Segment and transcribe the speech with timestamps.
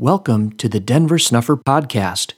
[0.00, 2.32] Welcome to the Denver Snuffer Podcast.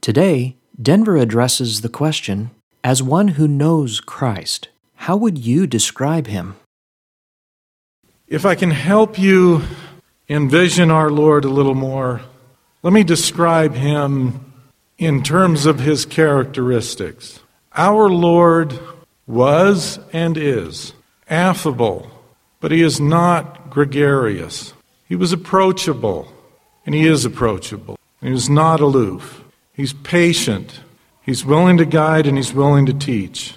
[0.00, 6.56] Today, Denver addresses the question As one who knows Christ, how would you describe him?
[8.26, 9.60] If I can help you
[10.26, 12.22] envision our Lord a little more,
[12.82, 14.50] let me describe him
[14.96, 17.40] in terms of his characteristics.
[17.76, 18.80] Our Lord
[19.26, 20.94] was and is
[21.28, 22.10] affable,
[22.58, 24.72] but he is not gregarious.
[25.06, 26.32] He was approachable
[26.84, 27.98] and he is approachable.
[28.20, 29.44] He is not aloof.
[29.72, 30.80] He's patient.
[31.22, 33.54] He's willing to guide and he's willing to teach.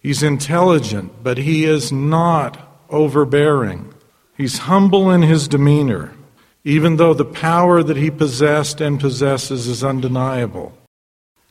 [0.00, 3.92] He's intelligent, but he is not overbearing.
[4.36, 6.14] He's humble in his demeanor,
[6.64, 10.72] even though the power that he possessed and possesses is undeniable.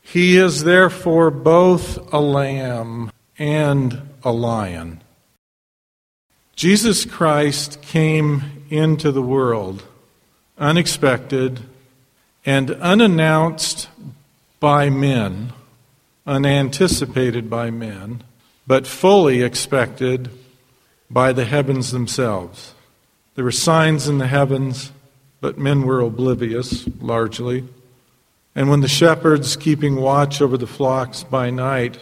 [0.01, 5.03] He is therefore both a lamb and a lion.
[6.55, 9.83] Jesus Christ came into the world
[10.57, 11.59] unexpected,
[12.45, 13.89] and unannounced
[14.59, 15.53] by men,
[16.25, 18.23] unanticipated by men,
[18.65, 20.29] but fully expected
[21.09, 22.73] by the heavens themselves.
[23.35, 24.91] There were signs in the heavens,
[25.39, 27.63] but men were oblivious, largely.
[28.55, 31.99] And when the shepherds keeping watch over the flocks by night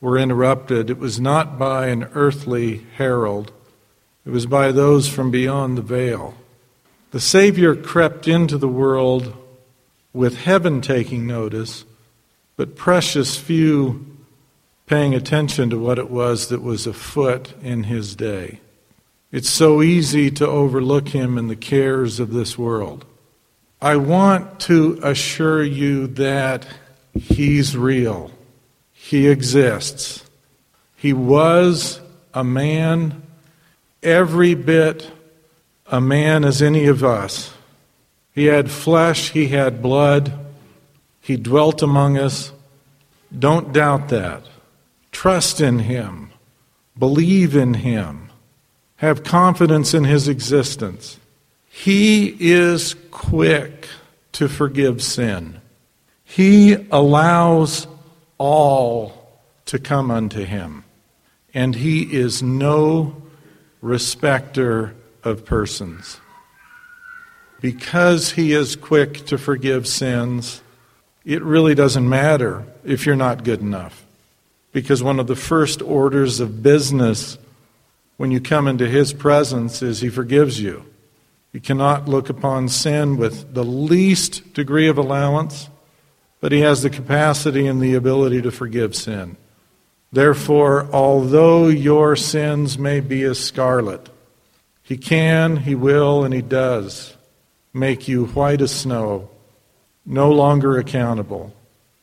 [0.00, 3.52] were interrupted, it was not by an earthly herald,
[4.24, 6.34] it was by those from beyond the veil.
[7.10, 9.34] The Savior crept into the world
[10.12, 11.84] with heaven taking notice,
[12.56, 14.04] but precious few
[14.86, 18.60] paying attention to what it was that was afoot in his day.
[19.30, 23.04] It's so easy to overlook him in the cares of this world.
[23.80, 26.66] I want to assure you that
[27.14, 28.32] he's real.
[28.92, 30.24] He exists.
[30.96, 32.00] He was
[32.34, 33.22] a man
[34.02, 35.10] every bit
[35.90, 37.52] a man as any of us.
[38.34, 40.32] He had flesh, he had blood,
[41.20, 42.52] he dwelt among us.
[43.36, 44.44] Don't doubt that.
[45.12, 46.30] Trust in him,
[46.98, 48.30] believe in him,
[48.96, 51.18] have confidence in his existence.
[51.68, 53.88] He is quick
[54.32, 55.60] to forgive sin.
[56.24, 57.86] He allows
[58.36, 60.84] all to come unto him,
[61.52, 63.22] and he is no
[63.80, 64.94] respecter
[65.24, 66.20] of persons.
[67.60, 70.62] Because he is quick to forgive sins,
[71.24, 74.06] it really doesn't matter if you're not good enough.
[74.72, 77.36] Because one of the first orders of business
[78.16, 80.84] when you come into his presence is he forgives you.
[81.52, 85.68] You cannot look upon sin with the least degree of allowance,
[86.40, 89.36] but he has the capacity and the ability to forgive sin.
[90.12, 94.08] Therefore, although your sins may be as scarlet,
[94.88, 97.14] he can, He will, and He does
[97.74, 99.28] make you white as snow,
[100.06, 101.54] no longer accountable.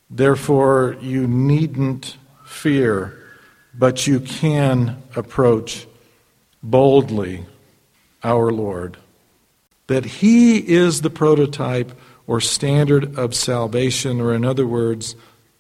[0.08, 3.18] Therefore, you needn't fear,
[3.74, 5.88] but you can approach
[6.62, 7.48] boldly
[8.24, 8.98] our Lord.
[9.88, 11.92] That He is the prototype
[12.28, 15.16] or standard of salvation, or in other words,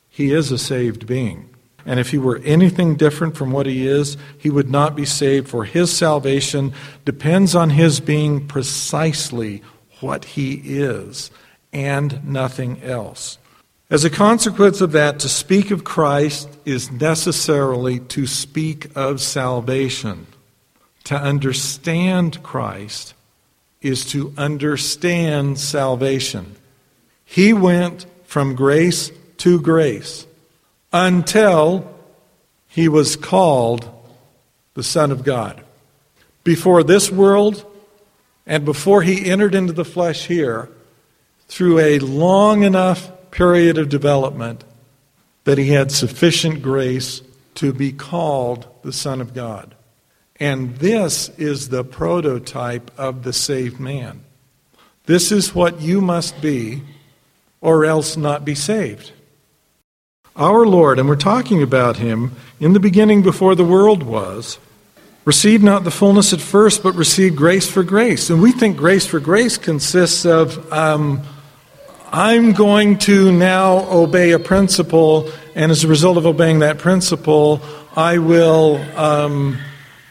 [0.09, 1.50] He is a saved being.
[1.85, 5.47] And if he were anything different from what he is, he would not be saved,
[5.47, 6.73] for his salvation
[7.06, 9.62] depends on his being precisely
[10.00, 11.29] what he is
[11.72, 13.38] and nothing else.
[13.90, 20.25] As a consequence of that, to speak of Christ is necessarily to speak of salvation.
[21.03, 23.13] To understand Christ
[23.81, 26.56] is to understand salvation.
[27.25, 30.25] He went from grace to grace
[30.96, 31.94] until
[32.70, 33.86] he was called
[34.76, 35.62] the Son of God.
[36.46, 37.66] Before this world
[38.48, 40.70] and before he entered into the flesh here,
[41.50, 44.64] through a long enough period of development
[45.44, 47.22] that he had sufficient grace
[47.56, 49.76] to be called the Son of God.
[50.40, 54.24] And this is the prototype of the saved man.
[55.08, 56.84] This is what you must be,
[57.59, 59.12] or else not be saved.
[60.37, 64.59] Our Lord, and we're talking about him in the beginning before the world was,
[65.23, 68.29] received not the fullness at first, but received grace for grace.
[68.29, 71.22] And we think grace for grace consists of um,
[72.11, 77.61] I'm going to now obey a principle, and as a result of obeying that principle,
[77.96, 78.76] I will.
[78.97, 79.58] Um,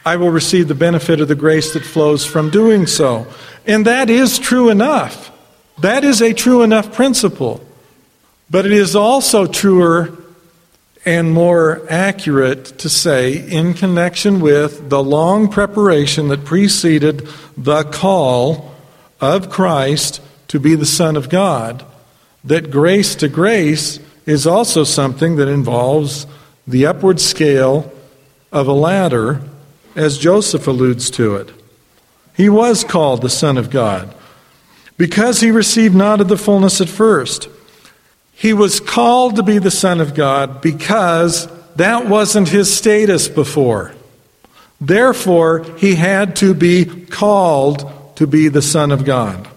[0.06, 3.26] I will receive the benefit of the grace that flows from doing so.
[3.66, 5.32] And that is true enough.
[5.78, 7.66] That is a true enough principle.
[8.54, 10.16] But it is also truer
[11.04, 18.72] and more accurate to say in connection with the long preparation that preceded the call
[19.20, 21.84] of Christ to be the Son of God,
[22.44, 26.24] that grace to grace is also something that involves
[26.64, 27.92] the upward scale
[28.52, 29.40] of a ladder,
[29.96, 31.50] as Joseph alludes to it.
[32.36, 34.14] He was called the Son of God
[34.96, 37.48] because he received not of the fullness at first.
[38.34, 43.94] He was called to be the Son of God because that wasn't his status before.
[44.80, 49.48] Therefore, he had to be called to be the Son of God.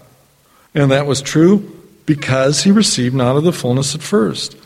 [0.74, 1.74] And that was true
[2.06, 4.56] because he received not of the fullness at first.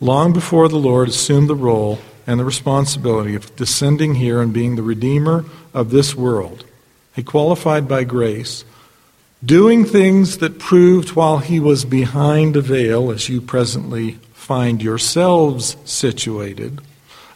[0.00, 4.76] Long before the Lord assumed the role and the responsibility of descending here and being
[4.76, 6.64] the Redeemer of this world,
[7.14, 8.64] he qualified by grace,
[9.44, 15.76] doing things that proved while he was behind a veil, as you presently find yourselves
[15.84, 16.80] situated,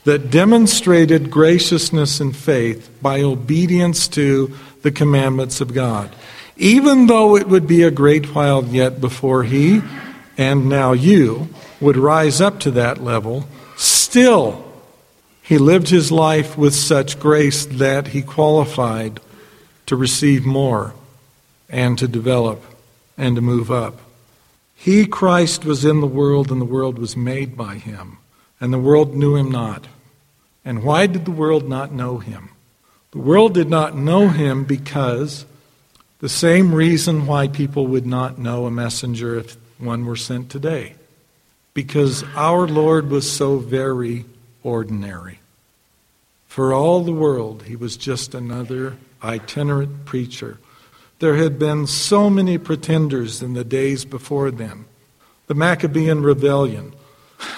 [0.04, 6.14] that demonstrated graciousness and faith by obedience to the commandments of God.
[6.56, 9.82] Even though it would be a great while yet before he,
[10.36, 11.48] and now you,
[11.80, 13.46] would rise up to that level,
[13.76, 14.64] still
[15.42, 19.20] he lived his life with such grace that he qualified
[19.86, 20.94] to receive more
[21.68, 22.62] and to develop
[23.16, 24.00] and to move up.
[24.74, 28.18] He, Christ, was in the world, and the world was made by him,
[28.60, 29.86] and the world knew him not.
[30.64, 32.50] And why did the world not know him?
[33.10, 35.46] The world did not know him because
[36.20, 40.94] the same reason why people would not know a messenger if one were sent today.
[41.74, 44.24] Because our Lord was so very
[44.62, 45.38] ordinary.
[46.46, 50.58] For all the world, he was just another itinerant preacher.
[51.18, 54.86] There had been so many pretenders in the days before them.
[55.48, 56.94] The Maccabean rebellion.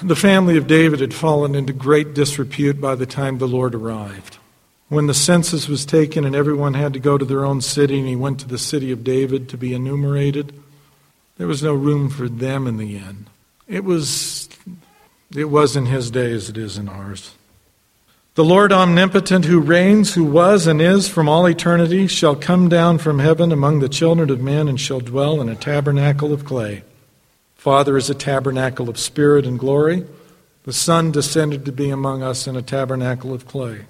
[0.03, 4.39] The family of David had fallen into great disrepute by the time the Lord arrived.
[4.89, 8.09] When the census was taken and everyone had to go to their own city, and
[8.09, 10.53] he went to the city of David to be enumerated,
[11.37, 13.31] there was no room for them in the end.
[13.69, 14.49] It was,
[15.35, 17.35] it was in his day as it is in ours.
[18.41, 22.97] The Lord omnipotent, who reigns, who was and is from all eternity, shall come down
[22.97, 26.83] from heaven among the children of men and shall dwell in a tabernacle of clay.
[27.55, 30.07] Father is a tabernacle of spirit and glory.
[30.65, 33.81] The Son descended to be among us in a tabernacle of clay.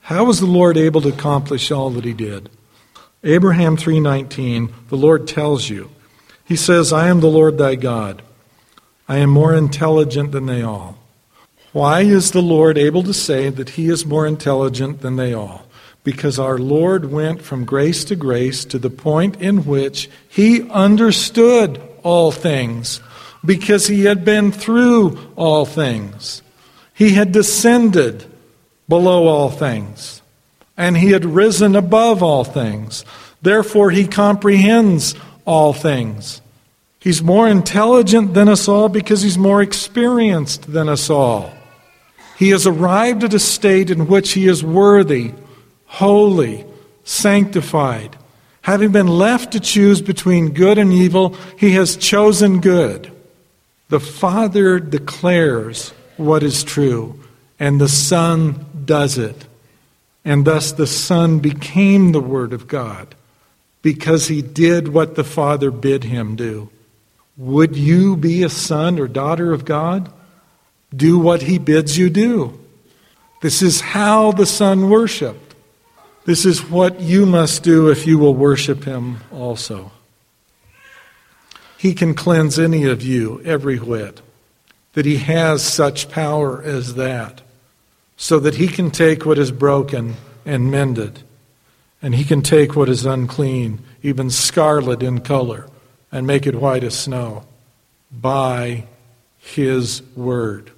[0.00, 2.48] How was the Lord able to accomplish all that he did?
[3.22, 5.90] Abraham 3:19, the Lord tells you.
[6.46, 8.22] He says, "I am the Lord thy God.
[9.06, 10.97] I am more intelligent than they all."
[11.72, 15.66] Why is the Lord able to say that he is more intelligent than they all?
[16.02, 21.80] Because our Lord went from grace to grace to the point in which he understood
[22.02, 23.00] all things
[23.44, 26.42] because he had been through all things.
[26.94, 28.24] He had descended
[28.88, 30.22] below all things,
[30.76, 33.04] and he had risen above all things.
[33.42, 35.14] Therefore, he comprehends
[35.44, 36.40] all things.
[36.98, 41.52] He's more intelligent than us all because he's more experienced than us all.
[42.38, 45.32] He has arrived at a state in which he is worthy,
[45.86, 46.64] holy,
[47.02, 48.16] sanctified.
[48.62, 53.10] Having been left to choose between good and evil, he has chosen good.
[53.88, 57.18] The Father declares what is true,
[57.58, 59.46] and the Son does it.
[60.24, 63.16] And thus the Son became the Word of God
[63.82, 66.70] because he did what the Father bid him do.
[67.36, 70.12] Would you be a son or daughter of God?
[70.94, 72.58] Do what he bids you do.
[73.40, 75.54] This is how the Son worshiped.
[76.24, 79.92] This is what you must do if you will worship him also.
[81.78, 84.20] He can cleanse any of you every whit,
[84.94, 87.42] that he has such power as that
[88.20, 91.22] so that he can take what is broken and mend it.
[92.02, 95.68] And he can take what is unclean, even scarlet in color,
[96.10, 97.44] and make it white as snow
[98.10, 98.84] by
[99.38, 100.72] his word,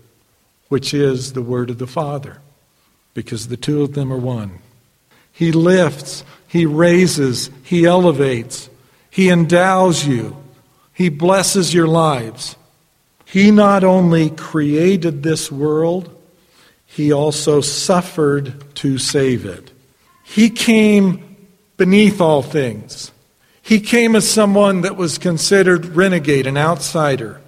[0.71, 2.39] which is the word of the Father,
[3.13, 4.61] because the two of them are one.
[5.33, 8.71] He lifts, he raises, he elevates,
[9.11, 10.37] he endows you,
[10.95, 12.57] he blesses your lives.
[13.25, 16.17] He not only created this world,
[16.87, 19.73] he also suffered to save it.
[20.25, 21.37] He came
[21.77, 23.11] beneath all things.
[23.63, 27.41] He came as someone that was considered renegade, an outsider,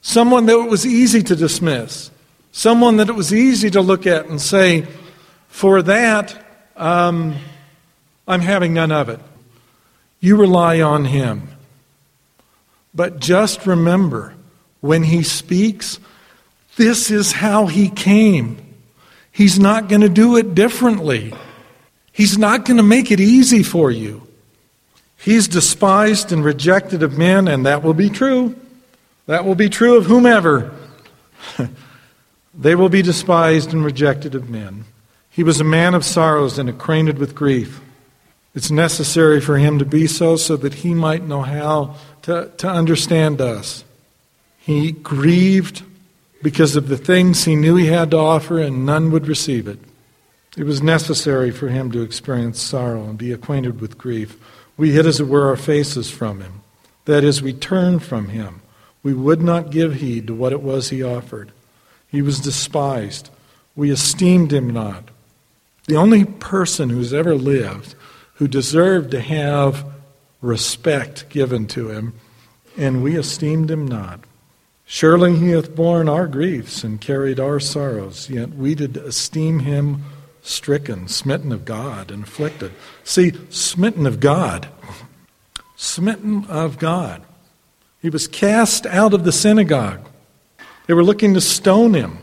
[0.00, 2.10] someone that was easy to dismiss,
[2.54, 4.86] someone that it was easy to look at and say,
[5.48, 6.40] For that,
[6.76, 7.34] um,
[8.26, 9.20] I'm having none of it.
[10.20, 11.48] You rely on Him.
[12.94, 14.34] But just remember,
[14.80, 15.98] when He speaks,
[16.76, 18.56] this is how He came.
[19.32, 21.34] He's not going to do it differently.
[22.12, 24.28] He's not going to make it easy for you.
[25.16, 28.54] He's despised and rejected of men, and that will be true.
[29.26, 30.72] That will be true of whomever.
[32.56, 34.84] they will be despised and rejected of men.
[35.30, 37.80] He was a man of sorrows and acquainted with grief.
[38.54, 42.68] It's necessary for him to be so so that he might know how to, to
[42.68, 43.84] understand us.
[44.58, 45.82] He grieved
[46.42, 49.78] because of the things he knew he had to offer, and none would receive it.
[50.56, 54.38] It was necessary for him to experience sorrow and be acquainted with grief.
[54.76, 56.62] We hid, as it were, our faces from him.
[57.06, 58.62] That is, we turned from him.
[59.02, 61.50] We would not give heed to what it was he offered.
[62.14, 63.28] He was despised.
[63.74, 65.08] We esteemed him not.
[65.88, 67.96] The only person who's ever lived
[68.34, 69.84] who deserved to have
[70.40, 72.12] respect given to him,
[72.76, 74.20] and we esteemed him not.
[74.86, 80.04] Surely he hath borne our griefs and carried our sorrows, yet we did esteem him
[80.40, 82.70] stricken, smitten of God, and afflicted.
[83.02, 84.68] See, smitten of God.
[85.74, 87.24] Smitten of God.
[88.00, 90.08] He was cast out of the synagogue.
[90.86, 92.18] They were looking to stone him.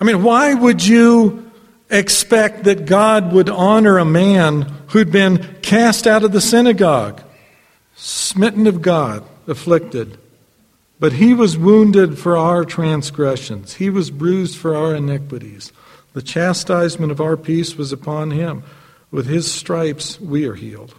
[0.00, 1.50] I mean, why would you
[1.90, 7.22] expect that God would honor a man who'd been cast out of the synagogue?
[7.96, 10.18] Smitten of God, afflicted.
[10.98, 15.72] But he was wounded for our transgressions, he was bruised for our iniquities.
[16.12, 18.64] The chastisement of our peace was upon him.
[19.12, 20.94] With his stripes, we are healed.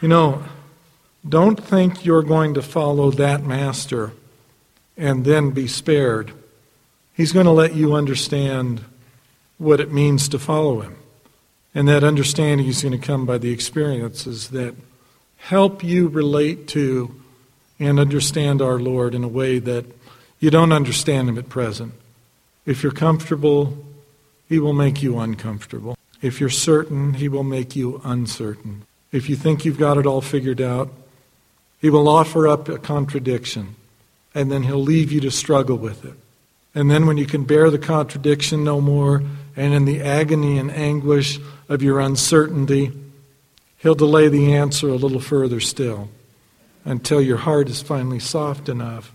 [0.00, 0.42] You know,
[1.26, 4.12] don't think you're going to follow that master
[4.96, 6.32] and then be spared.
[7.14, 8.84] He's going to let you understand
[9.58, 10.96] what it means to follow him.
[11.74, 14.74] And that understanding is going to come by the experiences that
[15.36, 17.14] help you relate to
[17.78, 19.84] and understand our Lord in a way that
[20.38, 21.94] you don't understand Him at present.
[22.66, 23.76] If you're comfortable,
[24.48, 25.96] He will make you uncomfortable.
[26.22, 28.82] If you're certain, He will make you uncertain.
[29.12, 30.92] If you think you've got it all figured out,
[31.80, 33.76] He will offer up a contradiction,
[34.34, 36.14] and then He'll leave you to struggle with it.
[36.74, 39.22] And then, when you can bear the contradiction no more,
[39.56, 41.38] and in the agony and anguish
[41.68, 42.90] of your uncertainty,
[43.78, 46.08] He'll delay the answer a little further still
[46.84, 49.12] until your heart is finally soft enough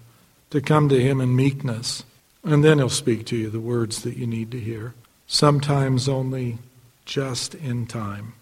[0.52, 2.04] to come to Him in meekness.
[2.44, 4.94] And then He'll speak to you the words that you need to hear,
[5.28, 6.60] sometimes only
[7.06, 8.34] just in time.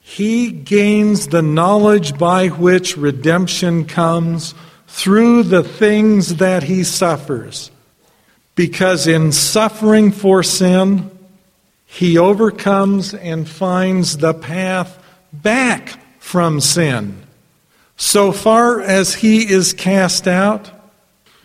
[0.00, 4.54] He gains the knowledge by which redemption comes
[4.92, 7.70] through the things that he suffers.
[8.54, 11.10] Because in suffering for sin,
[11.86, 17.22] he overcomes and finds the path back from sin.
[17.96, 20.70] So far as he is cast out,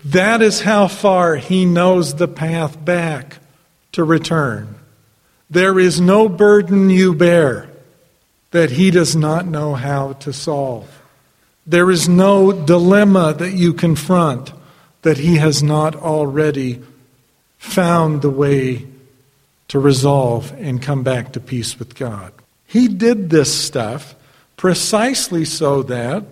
[0.03, 3.37] that is how far he knows the path back
[3.93, 4.75] to return.
[5.49, 7.69] There is no burden you bear
[8.51, 10.97] that he does not know how to solve.
[11.67, 14.53] There is no dilemma that you confront
[15.03, 16.81] that he has not already
[17.59, 18.87] found the way
[19.67, 22.33] to resolve and come back to peace with God.
[22.65, 24.15] He did this stuff
[24.55, 26.23] precisely so that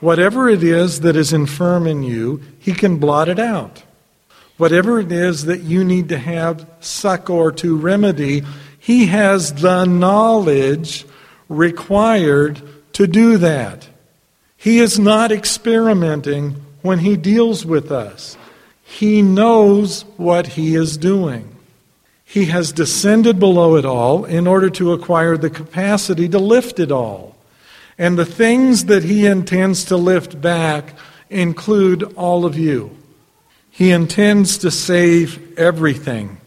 [0.00, 3.82] Whatever it is that is infirm in you, He can blot it out.
[4.58, 8.42] Whatever it is that you need to have succor to remedy,
[8.78, 11.06] He has the knowledge
[11.48, 12.60] required
[12.92, 13.88] to do that.
[14.56, 18.36] He is not experimenting when He deals with us.
[18.82, 21.56] He knows what He is doing.
[22.24, 26.90] He has descended below it all in order to acquire the capacity to lift it
[26.90, 27.36] all.
[27.96, 30.94] And the things that he intends to lift back
[31.30, 32.96] include all of you.
[33.70, 36.38] He intends to save everything.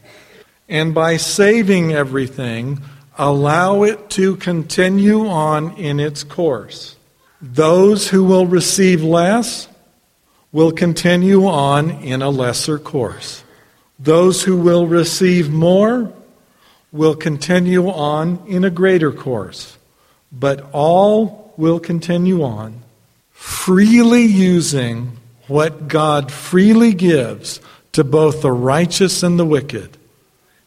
[0.67, 2.81] And by saving everything,
[3.17, 6.97] allow it to continue on in its course.
[7.41, 9.67] Those who will receive less
[10.51, 13.43] will continue on in a lesser course.
[13.97, 16.11] Those who will receive more
[16.91, 19.77] will continue on in a greater course.
[20.31, 22.81] But all will continue on,
[23.31, 25.17] freely using
[25.47, 27.59] what God freely gives
[27.93, 29.97] to both the righteous and the wicked.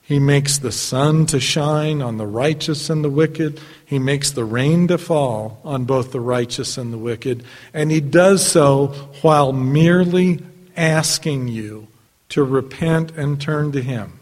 [0.03, 3.61] He makes the sun to shine on the righteous and the wicked.
[3.93, 7.45] He makes the rain to fall on both the righteous and the wicked.
[7.75, 8.87] And he does so
[9.21, 10.41] while merely
[10.79, 11.89] asking you
[12.31, 14.19] to repent and turn to him.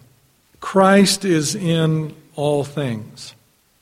[0.59, 3.37] Christ is in all things.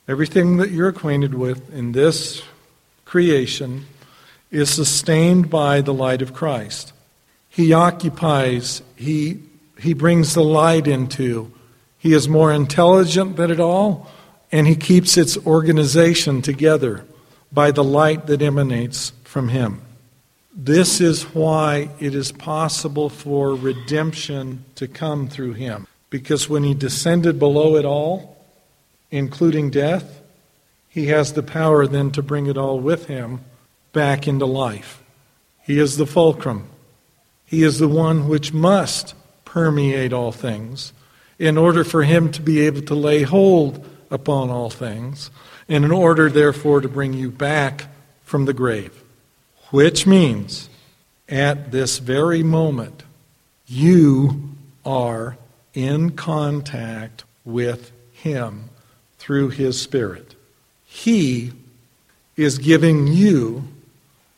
[0.07, 2.43] Everything that you're acquainted with in this
[3.07, 3.87] creation
[4.51, 6.93] is sustained by the light of Christ.
[7.49, 9.41] He occupies, he,
[9.79, 11.51] he brings the light into.
[11.97, 14.11] He is more intelligent than it all,
[14.51, 17.05] and he keeps its organization together
[17.53, 19.83] by the light that emanates from him.
[20.55, 25.87] This is why it is possible for redemption to come through him.
[26.11, 28.45] Because when he descended below it all,
[29.11, 30.21] including death,
[30.89, 33.41] he has the power then to bring it all with him
[33.93, 35.03] back into life.
[35.63, 36.69] He is the fulcrum.
[37.45, 39.15] He is the one which must
[39.45, 40.93] permeate all things
[41.39, 45.31] in order for him to be able to lay hold upon all things,
[45.69, 47.87] and in order, therefore, to bring you back
[48.25, 49.03] from the grave.
[49.71, 50.69] Which means,
[51.29, 53.03] at this very moment,
[53.67, 54.51] you
[54.85, 55.37] are
[55.75, 58.71] in contact with Him
[59.19, 60.35] through His Spirit.
[60.87, 61.53] He
[62.37, 63.65] is giving you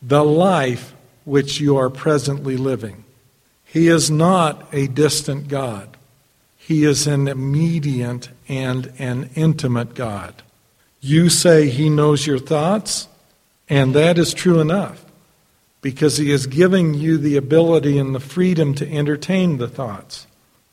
[0.01, 3.03] the life which you are presently living.
[3.63, 5.95] He is not a distant God.
[6.57, 10.43] He is an immediate and an intimate God.
[10.99, 13.07] You say He knows your thoughts,
[13.69, 15.05] and that is true enough
[15.81, 20.27] because He is giving you the ability and the freedom to entertain the thoughts.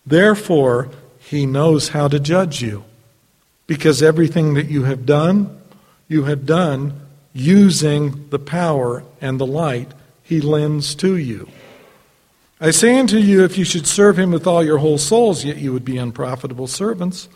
[0.04, 2.82] Therefore, He knows how to judge you
[3.68, 5.56] because everything that you have done,
[6.08, 7.00] you have done
[7.32, 9.92] using the power and the light
[10.24, 11.48] He lends to you.
[12.60, 15.58] I say unto you, if you should serve him with all your whole souls, yet
[15.58, 17.28] you would be unprofitable servants.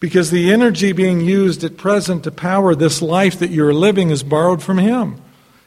[0.00, 4.22] Because the energy being used at present to power this life that you're living is
[4.22, 5.20] borrowed from him.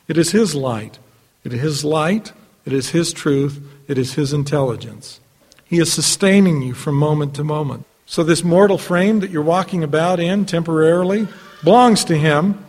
[0.07, 0.99] It is his light.
[1.43, 2.31] It is his light.
[2.65, 3.61] It is his truth.
[3.87, 5.19] It is his intelligence.
[5.65, 7.85] He is sustaining you from moment to moment.
[8.05, 11.27] So, this mortal frame that you're walking about in temporarily
[11.63, 12.63] belongs to him.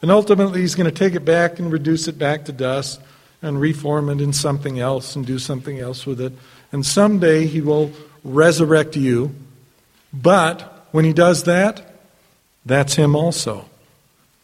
[0.00, 3.00] And ultimately, he's going to take it back and reduce it back to dust
[3.42, 6.32] and reform it in something else and do something else with it.
[6.72, 7.92] And someday he will
[8.24, 9.34] resurrect you.
[10.12, 11.82] But when he does that,
[12.64, 13.66] that's him also.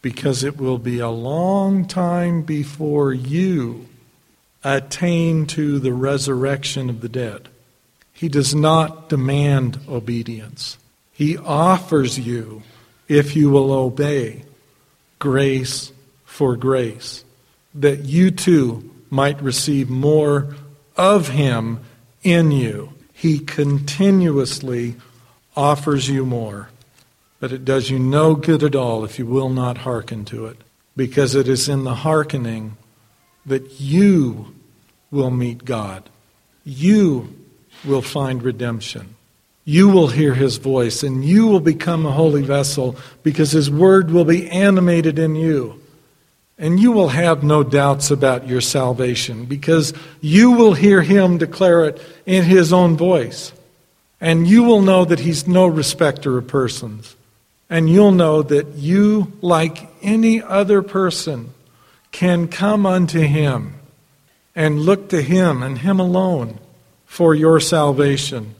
[0.01, 3.87] Because it will be a long time before you
[4.63, 7.49] attain to the resurrection of the dead.
[8.13, 10.77] He does not demand obedience.
[11.11, 12.63] He offers you,
[13.07, 14.43] if you will obey,
[15.19, 15.91] grace
[16.25, 17.23] for grace
[17.75, 20.55] that you too might receive more
[20.97, 21.81] of Him
[22.23, 22.93] in you.
[23.13, 24.95] He continuously
[25.55, 26.69] offers you more,
[27.39, 30.57] but it does you no good at all if you will not hearken to it,
[30.95, 32.77] because it is in the hearkening
[33.45, 34.53] that you
[35.11, 36.09] will meet God.
[36.63, 37.33] You
[37.85, 39.15] will find redemption.
[39.63, 44.11] You will hear his voice and you will become a holy vessel because his word
[44.11, 45.81] will be animated in you.
[46.57, 51.85] And you will have no doubts about your salvation because you will hear him declare
[51.85, 53.51] it in his own voice.
[54.25, 57.15] And you will know that he's no respecter of persons.
[57.69, 61.53] And you'll know that you, like any other person,
[62.11, 63.75] can come unto him
[64.55, 66.57] and look to him and him alone
[67.05, 68.55] for your salvation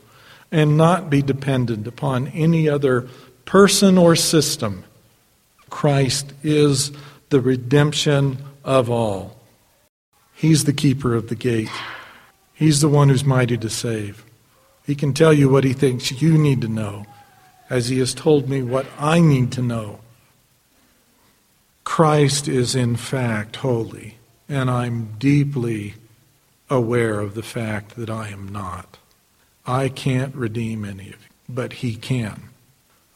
[0.51, 3.08] and not be dependent upon any other
[3.45, 4.84] person or system.
[5.71, 6.91] Christ is
[7.32, 9.36] the redemption of all.
[10.36, 11.71] He's the keeper of the gate.
[12.54, 14.23] He's the one who's mighty to save.
[14.85, 17.05] He can tell you what he thinks you need to know,
[17.69, 19.99] as he has told me what I need to know.
[21.83, 24.17] Christ is, in fact, holy,
[24.47, 25.95] and I'm deeply
[26.69, 28.97] aware of the fact that I am not.
[29.65, 32.49] I can't redeem any of you, but he can.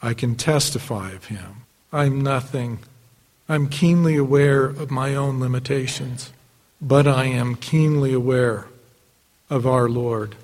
[0.02, 1.64] I can testify of him.
[1.92, 2.80] I'm nothing
[3.50, 6.32] I'm keenly aware of my own limitations,
[6.80, 8.68] but I am keenly aware
[9.50, 10.36] of our Lord.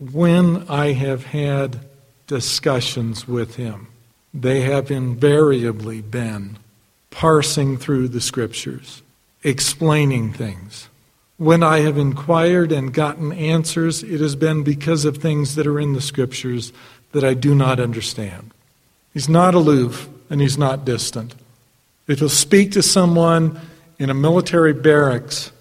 [0.00, 1.78] When I have had
[2.26, 3.88] discussions with Him,
[4.32, 6.56] they have invariably been
[7.10, 9.02] parsing through the Scriptures,
[9.42, 10.88] explaining things.
[11.36, 15.78] When I have inquired and gotten answers, it has been because of things that are
[15.78, 16.72] in the Scriptures
[17.12, 18.52] that I do not understand.
[19.12, 21.34] He's not aloof and he's not distant.
[22.06, 23.60] If he'll speak to someone
[23.98, 25.52] in a military barracks,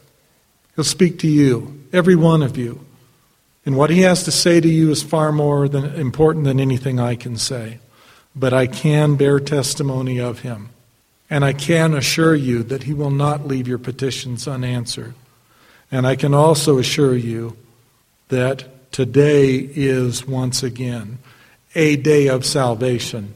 [0.76, 2.86] he'll speak to you, every one of you.
[3.66, 7.00] And what he has to say to you is far more than, important than anything
[7.00, 7.80] I can say.
[8.36, 10.70] But I can bear testimony of him.
[11.30, 15.14] And I can assure you that he will not leave your petitions unanswered.
[15.92, 17.58] And I can also assure you
[18.30, 21.20] that today is once again
[21.76, 23.36] a day of salvation.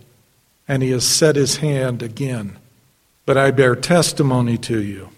[0.67, 2.57] And he has set his hand again
[3.25, 5.09] but I bear testimony to you.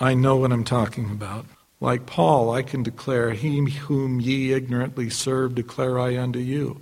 [0.00, 1.46] I know what I'm talking about.
[1.84, 6.78] Like Paul, I can declare, He whom ye ignorantly serve, declare I unto you.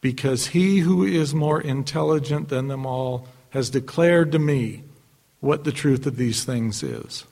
[0.00, 4.84] Because he who is more intelligent than them all has declared to me
[5.40, 7.26] what the truth of these things is.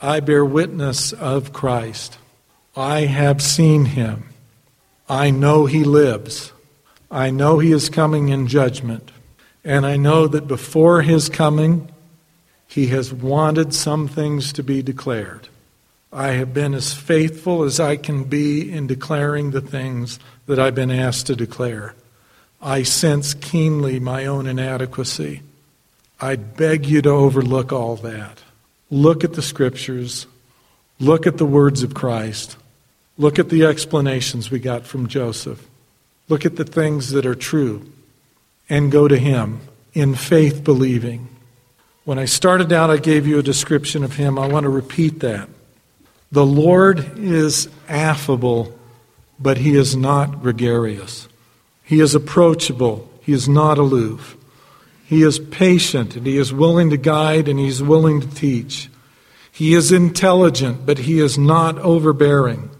[0.00, 2.16] I bear witness of Christ.
[2.74, 4.30] I have seen him.
[5.10, 6.54] I know he lives.
[7.10, 9.12] I know he is coming in judgment.
[9.62, 11.91] And I know that before his coming,
[12.72, 15.46] he has wanted some things to be declared.
[16.10, 20.74] I have been as faithful as I can be in declaring the things that I've
[20.74, 21.94] been asked to declare.
[22.62, 25.42] I sense keenly my own inadequacy.
[26.18, 28.42] I beg you to overlook all that.
[28.90, 30.26] Look at the scriptures.
[30.98, 32.56] Look at the words of Christ.
[33.18, 35.68] Look at the explanations we got from Joseph.
[36.30, 37.84] Look at the things that are true
[38.70, 39.60] and go to Him
[39.92, 41.28] in faith believing.
[42.04, 44.36] When I started out, I gave you a description of Him.
[44.36, 45.48] I want to repeat that.
[46.32, 48.76] The Lord is affable,
[49.38, 51.28] but He is not gregarious.
[51.84, 54.36] He is approachable, He is not aloof.
[55.04, 58.88] He is patient, and He is willing to guide, and He's willing to teach.
[59.52, 62.70] He is intelligent, but He is not overbearing.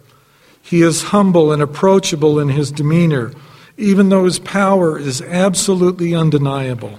[0.63, 3.33] He is humble and approachable in His demeanor,
[3.77, 6.99] even though His power is absolutely undeniable.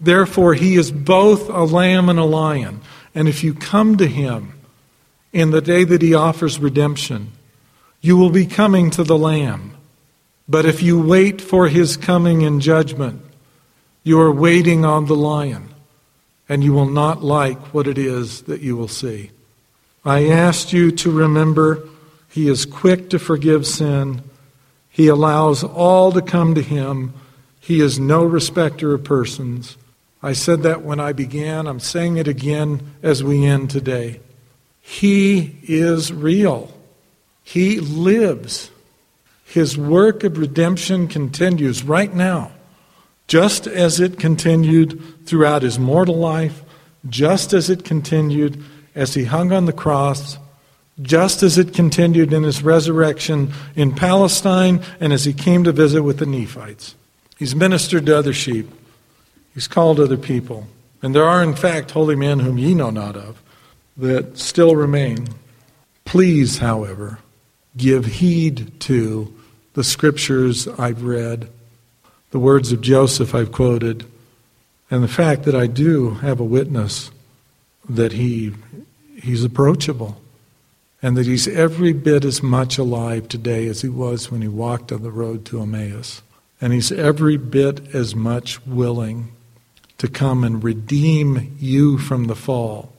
[0.00, 2.80] Therefore, He is both a lamb and a lion.
[3.14, 4.58] And if you come to Him,
[5.32, 7.32] in the day that he offers redemption,
[8.00, 9.74] you will be coming to the Lamb.
[10.48, 13.22] But if you wait for his coming in judgment,
[14.02, 15.68] you are waiting on the lion,
[16.48, 19.30] and you will not like what it is that you will see.
[20.04, 21.86] I asked you to remember
[22.30, 24.22] he is quick to forgive sin.
[24.88, 27.12] He allows all to come to him.
[27.60, 29.76] He is no respecter of persons.
[30.22, 31.66] I said that when I began.
[31.66, 34.20] I'm saying it again as we end today.
[34.80, 36.72] He is real.
[37.44, 38.70] He lives.
[39.44, 42.52] His work of redemption continues right now,
[43.26, 46.62] just as it continued throughout his mortal life,
[47.08, 48.62] just as it continued
[48.94, 50.36] as he hung on the cross,
[51.00, 56.02] just as it continued in his resurrection in Palestine and as he came to visit
[56.02, 56.94] with the Nephites.
[57.38, 58.68] He's ministered to other sheep,
[59.58, 60.68] he's called other people.
[61.02, 63.42] And there are, in fact, holy men whom ye know not of
[63.96, 65.26] that still remain.
[66.04, 67.18] Please, however,
[67.76, 69.34] give heed to
[69.74, 71.48] the scriptures I've read,
[72.30, 74.06] the words of Joseph I've quoted,
[74.92, 77.10] and the fact that I do have a witness
[77.88, 78.54] that he,
[79.20, 80.20] he's approachable
[81.02, 84.92] and that he's every bit as much alive today as he was when he walked
[84.92, 86.22] on the road to Emmaus.
[86.60, 89.32] And he's every bit as much willing
[89.98, 92.92] to come and redeem you from the fall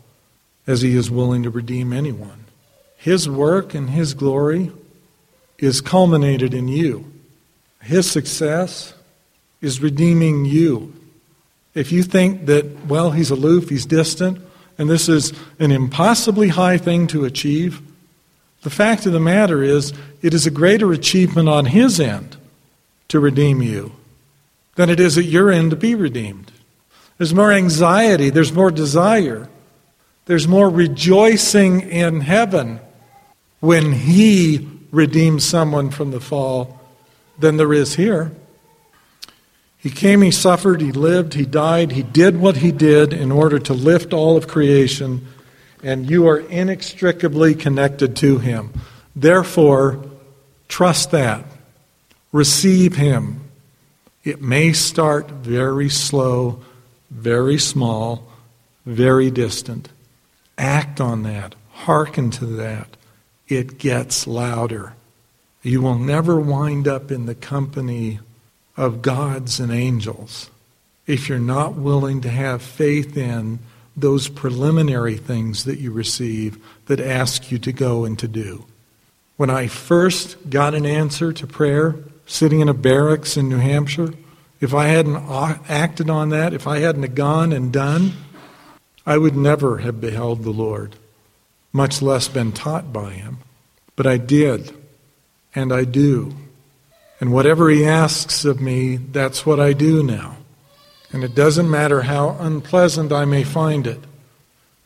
[0.68, 2.46] as he is willing to redeem anyone.
[2.98, 4.72] His work and his glory
[5.58, 7.12] is culminated in you.
[7.82, 8.94] His success
[9.62, 10.94] is redeeming you.
[11.74, 14.40] If you think that, well, he's aloof, he's distant,
[14.78, 17.82] and this is an impossibly high thing to achieve,
[18.62, 22.36] the fact of the matter is, it is a greater achievement on his end
[23.08, 23.94] to redeem you
[24.76, 26.52] than it is at your end to be redeemed.
[27.20, 29.48] There's more anxiety, there's more desire
[30.30, 32.80] there's more rejoicing in heaven
[33.62, 36.80] when He redeems someone from the fall
[37.40, 38.32] than there is here.
[39.80, 43.58] He came, He suffered, He lived, He died, He did what He did in order
[43.58, 45.26] to lift all of creation,
[45.82, 48.72] and you are inextricably connected to Him.
[49.16, 50.06] Therefore,
[50.68, 51.44] trust that.
[52.32, 53.42] Receive Him.
[54.24, 56.62] It may start very slow,
[57.10, 58.28] very small,
[58.86, 59.90] very distant.
[60.58, 61.56] Act on that.
[61.72, 62.98] Hearken to that.
[63.48, 64.94] It gets louder.
[65.62, 68.20] You will never wind up in the company
[68.78, 70.50] of gods and angels
[71.06, 73.60] if you're not willing to have faith in
[73.98, 78.66] those preliminary things that you receive that ask you to go and to do.
[79.36, 81.96] When I first got an answer to prayer,
[82.26, 84.14] sitting in a barracks in New Hampshire,
[84.60, 85.18] if I hadn't
[85.70, 88.14] acted on that, if I hadn't gone and done,
[89.06, 90.96] I would never have beheld the Lord,
[91.72, 93.40] much less been taught by him.
[93.96, 94.76] But I did,
[95.56, 96.34] and I do.
[97.20, 100.38] And whatever he asks of me, that's what I do now.
[101.12, 104.00] And it doesn't matter how unpleasant I may find it,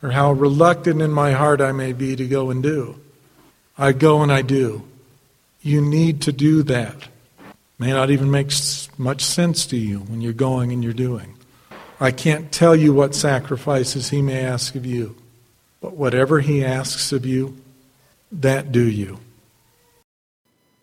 [0.02, 3.00] or how reluctant in my heart I may be to go and do.
[3.78, 4.84] I go and I do.
[5.62, 7.08] You need to do that.
[7.80, 8.52] May not even make
[8.98, 11.36] much sense to you when you're going and you're doing.
[12.00, 15.16] I can't tell you what sacrifices he may ask of you,
[15.82, 17.58] but whatever he asks of you,
[18.32, 19.20] that do you.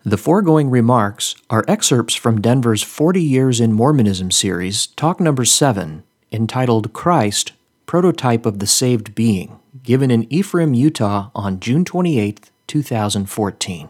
[0.03, 6.01] The foregoing remarks are excerpts from Denver's 40 Years in Mormonism series, talk number 7,
[6.31, 7.51] entitled Christ,
[7.85, 13.89] Prototype of the Saved Being, given in Ephraim, Utah on June 28, 2014.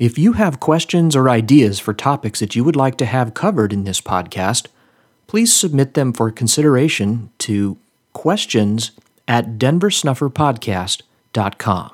[0.00, 3.70] If you have questions or ideas for topics that you would like to have covered
[3.70, 4.68] in this podcast,
[5.26, 7.76] please submit them for consideration to
[8.14, 8.92] questions
[9.28, 11.90] at denversnufferpodcast.com.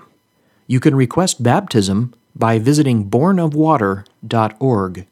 [0.68, 5.06] You can request baptism by visiting bornofwater.org.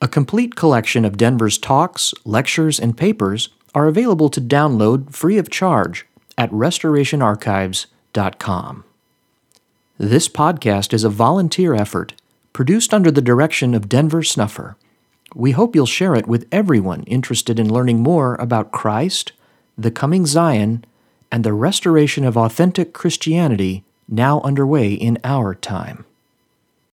[0.00, 5.48] A complete collection of Denver's talks, lectures, and papers are available to download free of
[5.48, 8.84] charge at restorationarchives.com.
[9.96, 12.14] This podcast is a volunteer effort
[12.52, 14.76] produced under the direction of Denver Snuffer.
[15.34, 19.32] We hope you'll share it with everyone interested in learning more about Christ,
[19.78, 20.84] the coming Zion,
[21.30, 26.04] and the restoration of authentic Christianity now underway in our time.